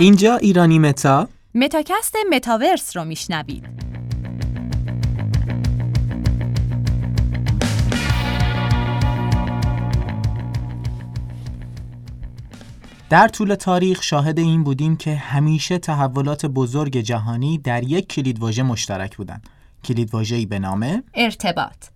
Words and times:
اینجا 0.00 0.36
ایرانی 0.36 0.78
متا؟ 0.78 1.28
متاکست 1.54 2.16
متاورس 2.30 2.96
رو 2.96 3.04
میشنوید. 3.04 3.64
در 13.10 13.28
طول 13.28 13.54
تاریخ 13.54 14.02
شاهد 14.02 14.38
این 14.38 14.64
بودیم 14.64 14.96
که 14.96 15.14
همیشه 15.14 15.78
تحولات 15.78 16.46
بزرگ 16.46 16.96
جهانی 16.96 17.58
در 17.58 17.82
یک 17.82 18.08
کلیدواژه 18.08 18.62
مشترک 18.62 19.16
بودند. 19.16 19.48
کلیدواژه‌ای 19.84 20.46
به 20.46 20.58
نام 20.58 21.02
ارتباط. 21.14 21.86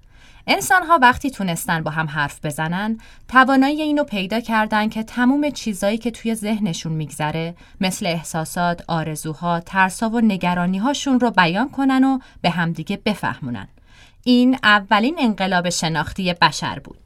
انسان 0.46 0.82
ها 0.82 0.98
وقتی 1.02 1.30
تونستن 1.30 1.82
با 1.82 1.90
هم 1.90 2.06
حرف 2.06 2.44
بزنن 2.44 2.98
توانایی 3.28 3.82
اینو 3.82 4.04
پیدا 4.04 4.40
کردن 4.40 4.88
که 4.88 5.02
تموم 5.02 5.50
چیزایی 5.50 5.98
که 5.98 6.10
توی 6.10 6.34
ذهنشون 6.34 6.92
میگذره 6.92 7.54
مثل 7.80 8.06
احساسات، 8.06 8.84
آرزوها، 8.88 9.60
ترسا 9.60 10.08
و 10.08 10.20
نگرانی 10.20 10.78
هاشون 10.78 11.20
رو 11.20 11.30
بیان 11.30 11.70
کنن 11.70 12.04
و 12.04 12.18
به 12.42 12.50
همدیگه 12.50 12.96
بفهمونن. 13.04 13.68
این 14.24 14.58
اولین 14.62 15.16
انقلاب 15.18 15.70
شناختی 15.70 16.34
بشر 16.42 16.78
بود. 16.78 16.98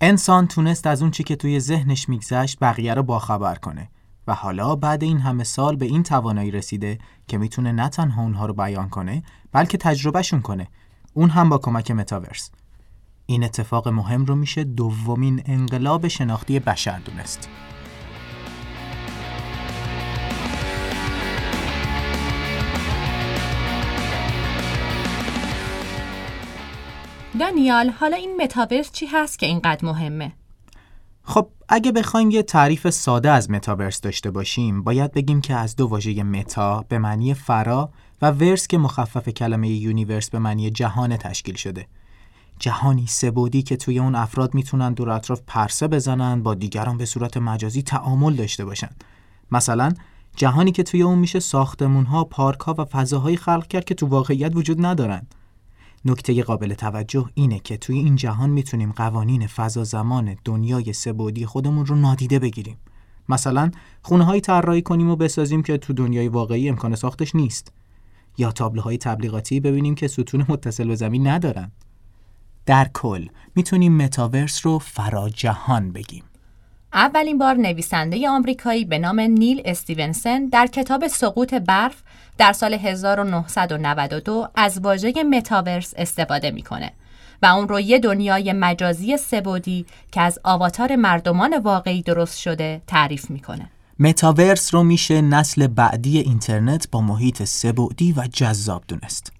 انسان 0.00 0.48
تونست 0.48 0.86
از 0.86 1.02
اون 1.02 1.10
چی 1.10 1.24
که 1.24 1.36
توی 1.36 1.60
ذهنش 1.60 2.08
میگذشت 2.08 2.58
بقیه 2.60 2.94
رو 2.94 3.02
باخبر 3.02 3.54
کنه 3.54 3.88
و 4.26 4.34
حالا 4.34 4.76
بعد 4.76 5.02
این 5.02 5.18
همه 5.18 5.44
سال 5.44 5.76
به 5.76 5.86
این 5.86 6.02
توانایی 6.02 6.50
رسیده 6.50 6.98
که 7.28 7.38
می‌تونه 7.38 7.72
نه 7.72 7.88
تنها 7.88 8.22
اونها 8.22 8.46
رو 8.46 8.54
بیان 8.54 8.88
کنه 8.88 9.22
بلکه 9.52 9.78
تجربهشون 9.78 10.40
کنه 10.40 10.68
اون 11.14 11.30
هم 11.30 11.48
با 11.48 11.58
کمک 11.58 11.90
متاورس 11.90 12.50
این 13.32 13.44
اتفاق 13.44 13.88
مهم 13.88 14.24
رو 14.24 14.34
میشه 14.34 14.64
دومین 14.64 15.42
انقلاب 15.46 16.08
شناختی 16.08 16.58
بشر 16.58 16.98
دونست 16.98 17.48
دانیال 27.40 27.88
حالا 27.90 28.16
این 28.16 28.36
متاورس 28.42 28.92
چی 28.92 29.06
هست 29.06 29.38
که 29.38 29.46
اینقدر 29.46 29.84
مهمه؟ 29.84 30.32
خب 31.22 31.48
اگه 31.68 31.92
بخوایم 31.92 32.30
یه 32.30 32.42
تعریف 32.42 32.90
ساده 32.90 33.30
از 33.30 33.50
متاورس 33.50 34.00
داشته 34.00 34.30
باشیم 34.30 34.82
باید 34.82 35.12
بگیم 35.12 35.40
که 35.40 35.54
از 35.54 35.76
دو 35.76 35.86
واژه 35.86 36.22
متا 36.22 36.84
به 36.88 36.98
معنی 36.98 37.34
فرا 37.34 37.90
و 38.22 38.30
ورس 38.30 38.66
که 38.66 38.78
مخفف 38.78 39.28
کلمه 39.28 39.68
یونیورس 39.68 40.30
به 40.30 40.38
معنی 40.38 40.70
جهان 40.70 41.16
تشکیل 41.16 41.54
شده 41.54 41.86
جهانی 42.58 43.06
سبودی 43.06 43.62
که 43.62 43.76
توی 43.76 43.98
اون 43.98 44.14
افراد 44.14 44.54
می‌تونن 44.54 44.92
دور 44.92 45.10
اطراف 45.10 45.40
پرسه 45.46 45.88
بزنن 45.88 46.42
با 46.42 46.54
دیگران 46.54 46.96
به 46.96 47.04
صورت 47.04 47.36
مجازی 47.36 47.82
تعامل 47.82 48.34
داشته 48.34 48.64
باشن. 48.64 48.90
مثلا 49.52 49.92
جهانی 50.36 50.72
که 50.72 50.82
توی 50.82 51.02
اون 51.02 51.18
میشه 51.18 51.40
ساختمون 51.40 52.04
ها، 52.04 52.24
پارک 52.24 52.60
ها 52.60 52.74
و 52.78 52.84
فضاهایی 52.84 53.36
خلق 53.36 53.66
کرد 53.66 53.84
که 53.84 53.94
تو 53.94 54.06
واقعیت 54.06 54.56
وجود 54.56 54.86
ندارن. 54.86 55.26
نکته 56.04 56.42
قابل 56.42 56.74
توجه 56.74 57.26
اینه 57.34 57.58
که 57.58 57.76
توی 57.76 57.98
این 57.98 58.16
جهان 58.16 58.50
می‌تونیم 58.50 58.92
قوانین 58.92 59.46
فضا 59.46 59.84
زمان 59.84 60.36
دنیای 60.44 60.92
سبودی 60.92 61.46
خودمون 61.46 61.86
رو 61.86 61.96
نادیده 61.96 62.38
بگیریم. 62.38 62.76
مثلا 63.28 63.70
خونه 64.02 64.24
های 64.24 64.40
طراحی 64.40 64.82
کنیم 64.82 65.10
و 65.10 65.16
بسازیم 65.16 65.62
که 65.62 65.78
تو 65.78 65.92
دنیای 65.92 66.28
واقعی 66.28 66.68
امکان 66.68 66.94
ساختش 66.94 67.34
نیست. 67.34 67.72
یا 68.38 68.52
تابلوهای 68.52 68.98
تبلیغاتی 68.98 69.60
ببینیم 69.60 69.94
که 69.94 70.08
ستون 70.08 70.44
متصل 70.48 70.88
به 70.88 70.94
زمین 70.94 71.26
ندارن. 71.26 71.72
در 72.66 72.88
کل 72.94 73.26
می‌تونیم 73.54 73.96
متاورس 73.96 74.66
رو 74.66 74.78
فراجهان 74.78 75.92
بگیم 75.92 76.24
اولین 76.94 77.38
بار 77.38 77.54
نویسنده 77.54 78.28
آمریکایی 78.28 78.84
به 78.84 78.98
نام 78.98 79.20
نیل 79.20 79.62
استیونسن 79.64 80.46
در 80.46 80.66
کتاب 80.66 81.06
سقوط 81.06 81.54
برف 81.54 82.02
در 82.38 82.52
سال 82.52 82.74
1992 82.74 84.48
از 84.54 84.78
واژه 84.78 85.12
متاورس 85.22 85.94
استفاده 85.96 86.50
می‌کنه 86.50 86.92
و 87.42 87.46
اون 87.46 87.68
رو 87.68 87.80
یه 87.80 87.98
دنیای 87.98 88.52
مجازی 88.52 89.16
سبودی 89.16 89.86
که 90.12 90.20
از 90.20 90.38
آواتار 90.44 90.96
مردمان 90.96 91.58
واقعی 91.58 92.02
درست 92.02 92.38
شده 92.38 92.82
تعریف 92.86 93.30
می‌کنه. 93.30 93.70
متاورس 93.98 94.74
رو 94.74 94.82
میشه 94.82 95.20
نسل 95.20 95.66
بعدی 95.66 96.18
اینترنت 96.18 96.90
با 96.90 97.00
محیط 97.00 97.44
سبودی 97.44 98.12
و 98.12 98.28
جذاب 98.32 98.84
دونست. 98.88 99.32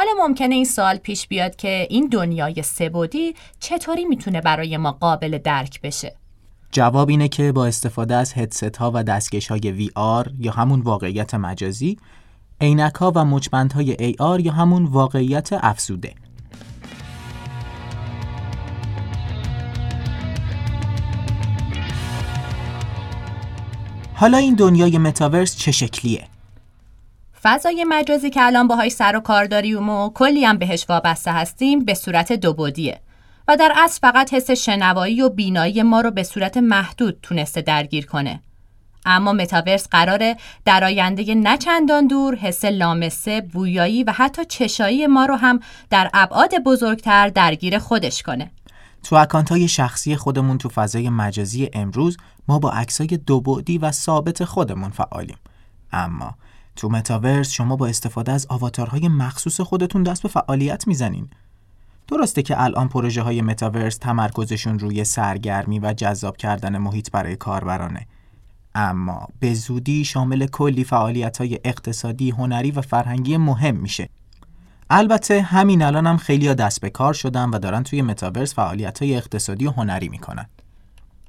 حالا 0.00 0.28
ممکنه 0.28 0.54
این 0.54 0.64
سوال 0.64 0.96
پیش 0.96 1.28
بیاد 1.28 1.56
که 1.56 1.86
این 1.90 2.08
دنیای 2.08 2.62
سبودی 2.62 3.34
چطوری 3.60 4.04
می‌تونه 4.04 4.40
برای 4.40 4.76
ما 4.76 4.92
قابل 4.92 5.38
درک 5.38 5.80
بشه؟ 5.80 6.16
جواب 6.72 7.08
اینه 7.08 7.28
که 7.28 7.52
با 7.52 7.66
استفاده 7.66 8.14
از 8.14 8.32
هدست 8.32 8.76
ها 8.76 8.90
و 8.94 9.02
دستکش 9.02 9.48
های 9.48 9.88
VR 9.88 10.30
یا 10.38 10.52
همون 10.52 10.80
واقعیت 10.80 11.34
مجازی 11.34 11.98
عینک 12.60 12.94
ها 12.94 13.12
و 13.14 13.24
مچبند 13.24 13.72
های 13.72 13.96
AR 13.96 14.40
یا 14.40 14.52
همون 14.52 14.84
واقعیت 14.84 15.48
افزوده 15.52 16.14
حالا 24.14 24.38
این 24.38 24.54
دنیای 24.54 24.98
متاورس 24.98 25.56
چه 25.56 25.72
شکلیه؟ 25.72 26.24
فضای 27.42 27.84
مجازی 27.88 28.30
که 28.30 28.42
الان 28.42 28.68
باهاش 28.68 28.92
سر 28.92 29.16
و 29.16 29.20
کار 29.20 29.44
داریم 29.44 29.88
و 29.88 30.10
کلی 30.10 30.44
هم 30.44 30.58
بهش 30.58 30.86
وابسته 30.88 31.32
هستیم 31.32 31.84
به 31.84 31.94
صورت 31.94 32.32
دوبودیه 32.32 33.00
و 33.48 33.56
در 33.56 33.72
اصل 33.76 34.00
فقط 34.00 34.34
حس 34.34 34.50
شنوایی 34.50 35.22
و 35.22 35.28
بینایی 35.28 35.82
ما 35.82 36.00
رو 36.00 36.10
به 36.10 36.22
صورت 36.22 36.56
محدود 36.56 37.18
تونسته 37.22 37.62
درگیر 37.62 38.06
کنه. 38.06 38.40
اما 39.06 39.32
متاورس 39.32 39.88
قراره 39.88 40.36
در 40.64 40.84
آینده 40.84 41.34
نه 41.34 41.56
چندان 41.56 42.06
دور 42.06 42.34
حس 42.34 42.64
لامسه، 42.64 43.40
بویایی 43.40 44.04
و 44.04 44.12
حتی 44.12 44.44
چشایی 44.44 45.06
ما 45.06 45.26
رو 45.26 45.36
هم 45.36 45.60
در 45.90 46.10
ابعاد 46.14 46.54
بزرگتر 46.64 47.28
درگیر 47.28 47.78
خودش 47.78 48.22
کنه. 48.22 48.50
تو 49.02 49.16
اکانت 49.16 49.48
های 49.48 49.68
شخصی 49.68 50.16
خودمون 50.16 50.58
تو 50.58 50.68
فضای 50.68 51.08
مجازی 51.08 51.70
امروز 51.72 52.16
ما 52.48 52.58
با 52.58 52.70
عکسای 52.70 53.06
دوبعدی 53.06 53.78
و 53.78 53.92
ثابت 53.92 54.44
خودمون 54.44 54.90
فعالیم. 54.90 55.38
اما 55.92 56.34
تو 56.76 56.88
متاورس 56.88 57.50
شما 57.50 57.76
با 57.76 57.86
استفاده 57.86 58.32
از 58.32 58.46
آواتارهای 58.48 59.08
مخصوص 59.08 59.60
خودتون 59.60 60.02
دست 60.02 60.22
به 60.22 60.28
فعالیت 60.28 60.86
می‌زنین. 60.86 61.28
درسته 62.08 62.42
که 62.42 62.62
الان 62.62 62.88
پروژه 62.88 63.22
های 63.22 63.42
متاورس 63.42 63.96
تمرکزشون 63.96 64.78
روی 64.78 65.04
سرگرمی 65.04 65.78
و 65.78 65.92
جذاب 65.92 66.36
کردن 66.36 66.78
محیط 66.78 67.10
برای 67.10 67.36
کاربرانه. 67.36 68.06
اما 68.74 69.28
به 69.40 69.54
زودی 69.54 70.04
شامل 70.04 70.46
کلی 70.46 70.84
فعالیت 70.84 71.38
های 71.38 71.58
اقتصادی، 71.64 72.30
هنری 72.30 72.70
و 72.70 72.80
فرهنگی 72.80 73.36
مهم 73.36 73.76
میشه. 73.76 74.08
البته 74.90 75.42
همین 75.42 75.82
الان 75.82 76.06
هم 76.06 76.16
خیلی 76.16 76.54
دست 76.54 76.80
به 76.80 76.90
کار 76.90 77.14
شدن 77.14 77.48
و 77.48 77.58
دارن 77.58 77.82
توی 77.82 78.02
متاورس 78.02 78.54
فعالیت 78.54 79.02
های 79.02 79.16
اقتصادی 79.16 79.66
و 79.66 79.70
هنری 79.70 80.08
می‌کنن. 80.08 80.46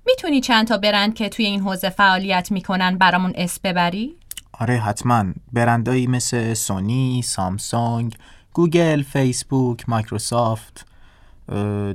می‌تونی 0.06 0.42
چند 0.42 0.68
تا 0.68 0.78
برند 0.78 1.14
که 1.14 1.30
توی 1.30 1.46
این 1.46 1.62
حوزه 1.62 1.90
فعالیت 1.90 2.52
می‌کنن 2.52 2.98
برامون 2.98 3.34
اسم 3.36 3.60
ببری؟ 3.64 4.16
آره 4.62 4.78
حتما. 4.78 5.26
برندایی 5.54 6.08
مثل 6.08 6.54
سونی، 6.54 7.22
سامسونگ، 7.22 8.16
گوگل، 8.54 9.04
فیسبوک، 9.04 9.90
مایکروسافت 9.90 10.86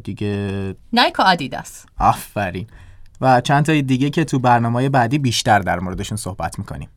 دیگه 0.04 0.74
نایک 0.92 1.18
و 1.18 1.22
آدیداس. 1.22 1.86
آفرین. 1.98 2.66
و 3.20 3.40
چند 3.40 3.64
تای 3.64 3.82
دیگه 3.82 4.10
که 4.10 4.24
تو 4.24 4.38
برنامه 4.38 4.88
بعدی 4.88 5.18
بیشتر 5.18 5.58
در 5.58 5.80
موردشون 5.80 6.16
صحبت 6.16 6.58
می‌کنیم. 6.58 6.88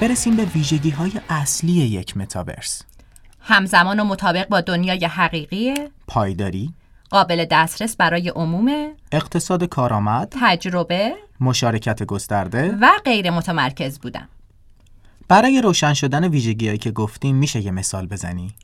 برسیم 0.00 0.36
به 0.36 0.44
ویژگی 0.44 0.90
های 0.90 1.12
اصلی 1.28 1.72
یک 1.72 2.16
متاورس. 2.16 2.82
همزمان 3.40 4.00
و 4.00 4.04
مطابق 4.04 4.48
با 4.48 4.60
دنیای 4.60 5.04
حقیقی 5.04 5.74
پایداری 6.06 6.74
قابل 7.10 7.44
دسترس 7.50 7.96
برای 7.96 8.28
عموم 8.28 8.92
اقتصاد 9.12 9.64
کارآمد 9.64 10.34
تجربه 10.40 11.14
مشارکت 11.40 12.02
گسترده 12.02 12.76
و 12.80 12.90
غیر 13.04 13.30
متمرکز 13.30 13.98
بودن. 13.98 14.28
برای 15.28 15.60
روشن 15.60 15.94
شدن 15.94 16.28
ویژگیهایی 16.28 16.78
که 16.78 16.90
گفتیم 16.90 17.36
میشه 17.36 17.60
یه 17.60 17.70
مثال 17.70 18.06
بزنی؟ 18.06 18.54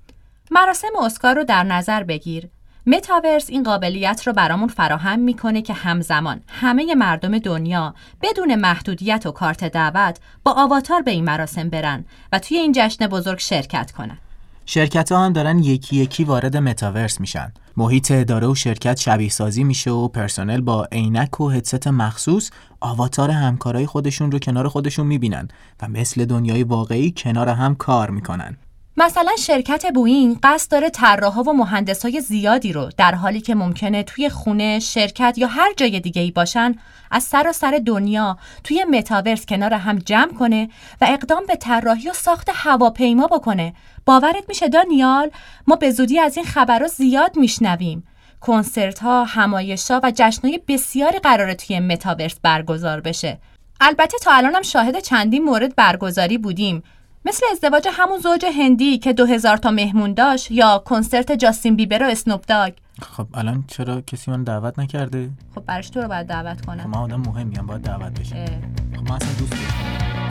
مراسم 0.50 0.88
اسکار 1.04 1.34
رو 1.34 1.44
در 1.44 1.62
نظر 1.62 2.02
بگیر. 2.02 2.48
متاورس 2.88 3.50
این 3.50 3.62
قابلیت 3.62 4.22
رو 4.26 4.32
برامون 4.32 4.68
فراهم 4.68 5.18
می‌کنه 5.18 5.62
که 5.62 5.72
همزمان 5.72 6.40
همه 6.48 6.94
مردم 6.94 7.38
دنیا 7.38 7.94
بدون 8.22 8.54
محدودیت 8.54 9.26
و 9.26 9.32
کارت 9.32 9.64
دعوت 9.64 10.18
با 10.44 10.52
آواتار 10.52 11.02
به 11.02 11.10
این 11.10 11.24
مراسم 11.24 11.68
برن 11.68 12.04
و 12.32 12.38
توی 12.38 12.56
این 12.56 12.72
جشن 12.76 13.06
بزرگ 13.06 13.38
شرکت 13.38 13.92
کنن. 13.92 14.18
شرکت 14.66 15.12
ها 15.12 15.24
هم 15.24 15.32
دارن 15.32 15.58
یکی 15.58 15.96
یکی 15.96 16.24
وارد 16.24 16.56
متاورس 16.56 17.20
میشن. 17.20 17.52
محیط 17.76 18.10
اداره 18.10 18.46
و 18.46 18.54
شرکت 18.54 19.00
شبیه 19.00 19.28
سازی 19.28 19.64
میشه 19.64 19.90
و 19.90 20.08
پرسنل 20.08 20.60
با 20.60 20.88
عینک 20.92 21.40
و 21.40 21.50
هدست 21.50 21.88
مخصوص 21.88 22.50
آواتار 22.80 23.30
همکارای 23.30 23.86
خودشون 23.86 24.32
رو 24.32 24.38
کنار 24.38 24.68
خودشون 24.68 25.06
می‌بینن 25.06 25.48
و 25.82 25.88
مثل 25.88 26.24
دنیای 26.24 26.62
واقعی 26.62 27.14
کنار 27.16 27.48
هم 27.48 27.74
کار 27.74 28.10
می‌کنن. 28.10 28.56
مثلا 28.98 29.30
شرکت 29.38 29.92
بوئینگ 29.94 30.38
قصد 30.42 30.70
داره 30.70 30.90
طراحا 30.90 31.42
و 31.42 31.52
مهندسای 31.52 32.20
زیادی 32.20 32.72
رو 32.72 32.90
در 32.96 33.14
حالی 33.14 33.40
که 33.40 33.54
ممکنه 33.54 34.02
توی 34.02 34.28
خونه، 34.28 34.78
شرکت 34.78 35.34
یا 35.38 35.46
هر 35.46 35.72
جای 35.76 36.00
دیگه 36.00 36.22
ای 36.22 36.30
باشن 36.30 36.74
از 37.10 37.22
سر 37.22 37.80
دنیا 37.86 38.38
توی 38.64 38.84
متاورس 38.84 39.46
کنار 39.46 39.74
هم 39.74 39.98
جمع 39.98 40.32
کنه 40.32 40.68
و 41.00 41.06
اقدام 41.08 41.46
به 41.46 41.56
طراحی 41.56 42.10
و 42.10 42.12
ساخت 42.12 42.50
هواپیما 42.54 43.26
بکنه. 43.26 43.74
باورت 44.04 44.44
میشه 44.48 44.68
دانیال 44.68 45.30
ما 45.66 45.76
به 45.76 45.90
زودی 45.90 46.18
از 46.18 46.36
این 46.36 46.46
خبرها 46.46 46.88
زیاد 46.88 47.36
میشنویم. 47.36 48.06
کنسرت 48.40 48.98
ها، 48.98 49.24
همایش 49.24 49.90
ها 49.90 50.00
و 50.02 50.12
جشنهای 50.14 50.60
بسیاری 50.68 51.18
قراره 51.18 51.54
توی 51.54 51.80
متاورس 51.80 52.36
برگزار 52.42 53.00
بشه. 53.00 53.38
البته 53.80 54.18
تا 54.18 54.32
الانم 54.32 54.62
شاهد 54.62 54.98
چندین 54.98 55.44
مورد 55.44 55.74
برگزاری 55.74 56.38
بودیم 56.38 56.82
مثل 57.26 57.46
ازدواج 57.52 57.88
همون 57.92 58.18
زوج 58.18 58.44
هندی 58.58 58.98
که 58.98 59.12
دو 59.12 59.26
هزار 59.26 59.56
تا 59.56 59.70
مهمون 59.70 60.14
داشت 60.14 60.50
یا 60.50 60.78
کنسرت 60.78 61.32
جاستین 61.32 61.76
بیبر 61.76 62.02
و 62.02 62.06
اسنوپ 62.06 62.44
داگ. 62.46 62.72
خب 63.02 63.26
الان 63.34 63.64
چرا 63.68 64.00
کسی 64.00 64.30
من 64.30 64.44
دعوت 64.44 64.78
نکرده؟ 64.78 65.30
خب 65.54 65.60
برش 65.60 65.90
تو 65.90 66.00
رو 66.00 66.08
باید 66.08 66.26
دعوت 66.26 66.66
کنم. 66.66 66.82
خب 66.82 66.88
من 66.88 66.98
آدم 66.98 67.20
مهمیم 67.20 67.66
باید 67.66 67.82
دعوت 67.82 68.20
بشه 68.20 68.60
خب 68.96 69.10
من 69.10 69.16
اصلا 69.16 69.32
دوست 69.38 69.52
منم 69.52 70.25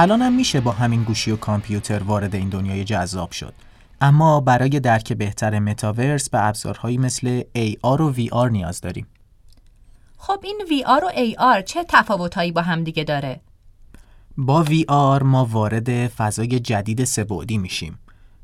الان 0.00 0.22
هم 0.22 0.32
میشه 0.32 0.60
با 0.60 0.72
همین 0.72 1.02
گوشی 1.02 1.30
و 1.30 1.36
کامپیوتر 1.36 2.02
وارد 2.02 2.34
این 2.34 2.48
دنیای 2.48 2.84
جذاب 2.84 3.30
شد. 3.30 3.54
اما 4.00 4.40
برای 4.40 4.80
درک 4.80 5.12
بهتر 5.12 5.58
متاورس 5.58 6.30
به 6.30 6.44
ابزارهایی 6.46 6.98
مثل 6.98 7.42
AR 7.56 8.00
و 8.00 8.12
VR 8.12 8.50
نیاز 8.50 8.80
داریم. 8.80 9.06
خب 10.18 10.40
این 10.44 10.60
VR 10.68 11.04
و 11.04 11.08
AR 11.08 11.62
چه 11.62 11.84
تفاوتهایی 11.88 12.52
با 12.52 12.62
هم 12.62 12.84
دیگه 12.84 13.04
داره؟ 13.04 13.40
با 14.36 14.64
VR 14.64 15.22
ما 15.22 15.44
وارد 15.44 16.06
فضای 16.06 16.60
جدید 16.60 17.04
سبعدی 17.04 17.58
میشیم. 17.58 17.98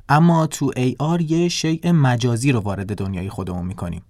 اما 0.08 0.46
تو 0.46 0.72
AR 0.72 1.22
یه 1.22 1.48
شیء 1.48 1.92
مجازی 1.92 2.52
رو 2.52 2.60
وارد 2.60 2.96
دنیای 2.96 3.28
خودمون 3.28 3.66
می‌کنیم. 3.66 4.02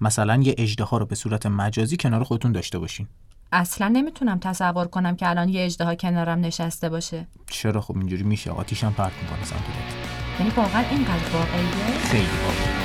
مثلا 0.00 0.36
یه 0.42 0.54
اجده 0.58 0.86
رو 0.90 1.06
به 1.06 1.14
صورت 1.14 1.46
مجازی 1.46 1.96
کنار 1.96 2.24
خودتون 2.24 2.52
داشته 2.52 2.78
باشین. 2.78 3.08
اصلا 3.54 3.88
نمی‌تونم 3.88 4.38
تصور 4.38 4.86
کنم 4.86 5.16
که 5.16 5.28
الان 5.28 5.48
یه 5.48 5.64
اجده 5.64 5.96
کنارم 5.96 6.40
نشسته 6.40 6.88
باشه. 6.88 7.26
چرا 7.50 7.80
خب 7.80 7.96
اینجوری 7.96 8.22
میشه؟ 8.22 8.50
آتیشم 8.50 8.92
پرت 8.92 9.12
می‌کنه 9.22 9.44
سمت 9.44 9.60
یعنی 10.38 10.52
واقعا 10.56 10.82
اینقدر 10.90 11.28
واقعیه؟ 11.32 11.98
خیلی 11.98 12.26
واقعیه 12.44 12.84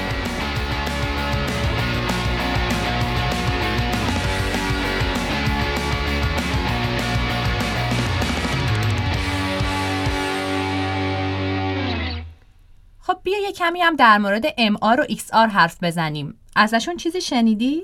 خب 13.00 13.18
بیا 13.24 13.40
یه 13.40 13.52
کمی 13.52 13.82
هم 13.82 13.96
در 13.96 14.18
مورد 14.18 14.48
MR 14.48 15.00
و 15.00 15.04
XR 15.04 15.50
حرف 15.52 15.84
بزنیم. 15.84 16.36
ازشون 16.56 16.98
چیزی 16.98 17.22
شنیدی؟ 17.22 17.84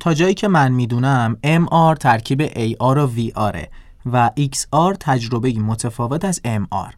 تا 0.00 0.14
جایی 0.14 0.34
که 0.34 0.48
من 0.48 0.72
می‌دونم 0.72 1.36
MR 1.44 1.98
ترکیب 1.98 2.46
AR 2.46 2.80
و 2.80 3.10
VR 3.16 3.66
و 4.12 4.30
XR 4.38 4.96
تجربه 5.00 5.52
متفاوت 5.52 6.24
از 6.24 6.40
MR 6.44 6.94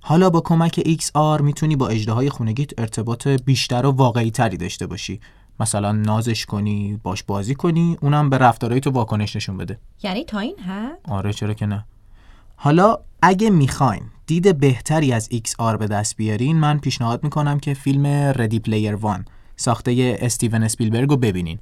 حالا 0.00 0.30
با 0.30 0.40
کمک 0.40 0.80
XR 0.80 1.40
می‌تونی 1.40 1.76
با 1.76 1.88
اجده 1.88 2.12
های 2.12 2.30
خونگیت 2.30 2.80
ارتباط 2.80 3.28
بیشتر 3.28 3.86
و 3.86 3.90
واقعی 3.90 4.30
تری 4.30 4.56
داشته 4.56 4.86
باشی. 4.86 5.20
مثلا 5.60 5.92
نازش 5.92 6.46
کنی 6.46 7.00
باش 7.02 7.22
بازی 7.22 7.54
کنی 7.54 7.96
اونم 8.00 8.30
به 8.30 8.38
رفتارهای 8.38 8.80
تو 8.80 8.90
واکنش 8.90 9.36
نشون 9.36 9.56
بده. 9.56 9.78
یعنی 10.02 10.24
تا 10.24 10.38
این 10.38 10.58
ها؟ 10.58 11.14
آره 11.14 11.32
چرا 11.32 11.54
که 11.54 11.66
نه. 11.66 11.84
حالا 12.56 12.98
اگه 13.22 13.50
می‌خواین 13.50 14.02
دید 14.26 14.58
بهتری 14.58 15.12
از 15.12 15.28
XR 15.32 15.76
به 15.78 15.86
دست 15.86 16.16
بیارین 16.16 16.56
من 16.56 16.78
پیشنهاد 16.78 17.24
می‌کنم 17.24 17.58
که 17.58 17.74
فیلم 17.74 18.06
ردی 18.06 18.58
پلیر 18.58 18.94
وان 18.94 19.24
ساخته 19.56 20.18
استیون 20.20 20.62
اسپیلبرگ 20.62 21.10
رو 21.10 21.16
ببینین. 21.16 21.58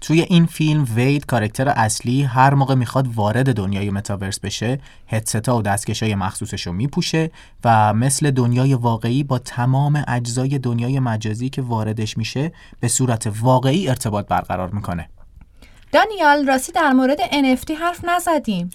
توی 0.00 0.20
این 0.20 0.46
فیلم 0.46 0.86
وید 0.94 1.26
کارکتر 1.26 1.68
اصلی 1.68 2.22
هر 2.22 2.54
موقع 2.54 2.74
می‌خواد 2.74 3.14
وارد 3.14 3.56
دنیای 3.56 3.90
متاورس 3.90 4.40
بشه 4.40 4.80
هدستا 5.06 5.58
و 5.58 5.62
دستکشای 5.62 6.14
مخصوصش 6.14 6.66
رو 6.66 6.72
میپوشه 6.72 7.30
و 7.64 7.94
مثل 7.94 8.30
دنیای 8.30 8.74
واقعی 8.74 9.24
با 9.24 9.38
تمام 9.38 10.04
اجزای 10.08 10.58
دنیای 10.58 11.00
مجازی 11.00 11.48
که 11.48 11.62
واردش 11.62 12.18
میشه 12.18 12.52
به 12.80 12.88
صورت 12.88 13.32
واقعی 13.40 13.88
ارتباط 13.88 14.26
برقرار 14.26 14.70
می‌کنه. 14.70 15.08
دانیال 15.92 16.46
راستی 16.46 16.72
در 16.72 16.92
مورد 16.92 17.18
NFT 17.18 17.70
حرف 17.70 18.04
نزدیم. 18.04 18.70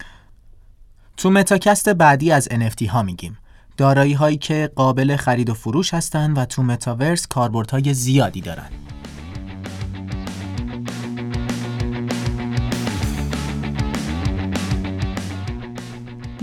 تو 1.18 1.30
متاکست 1.30 1.90
بعدی 1.90 2.32
از 2.32 2.50
NFT 2.52 2.88
ها 2.88 3.04
میگیم. 3.04 3.38
دارایی 3.78 4.14
هایی 4.14 4.38
که 4.38 4.72
قابل 4.76 5.16
خرید 5.16 5.50
و 5.50 5.54
فروش 5.54 5.94
هستن 5.94 6.34
و 6.34 6.46
تو 6.46 6.64
متاورس 6.64 7.28
کاربردهای 7.28 7.94
زیادی 7.94 8.42
دارن. 8.42 8.70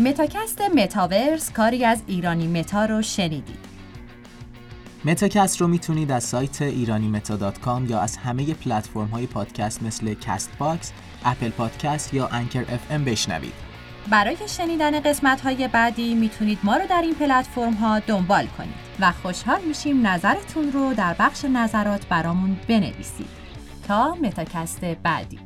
متاکست 0.01 0.61
متاورس 0.61 1.53
کاری 1.53 1.85
از 1.85 2.03
ایرانی 2.07 2.47
متا 2.47 2.85
رو 2.85 3.03
شنیدید. 3.03 3.59
متاکست 5.05 5.61
رو 5.61 5.69
می‌تونید 5.69 6.13
از 6.13 6.25
سایت 6.25 6.63
ایرانی 6.63 7.09
متا 7.09 7.53
یا 7.89 8.01
از 8.01 8.17
همه 8.17 8.55
پلتفرم 8.55 9.07
های 9.07 9.27
پادکست 9.27 9.83
مثل 9.83 10.15
کست 10.15 10.51
باکس، 10.59 10.93
اپل 11.25 11.51
پادکست 11.51 12.15
یا 12.15 12.29
انکر 12.29 12.61
اف 12.61 12.81
ام 12.91 13.05
بشنوید. 13.05 13.53
برای 14.11 14.37
شنیدن 14.47 15.01
قسمت 15.01 15.41
های 15.41 15.69
بعدی 15.69 16.15
می‌تونید 16.15 16.59
ما 16.63 16.77
رو 16.77 16.87
در 16.87 17.03
این 17.03 17.15
پلتفرم 17.15 17.75
ها 17.75 17.99
دنبال 17.99 18.47
کنید 18.47 18.75
و 19.01 19.13
خوشحال 19.13 19.61
میشیم 19.69 20.07
نظرتون 20.07 20.73
رو 20.73 20.95
در 20.95 21.15
بخش 21.19 21.45
نظرات 21.45 22.07
برامون 22.07 22.57
بنویسید. 22.69 23.29
تا 23.89 24.15
متاکست 24.15 24.85
بعدی 24.85 25.39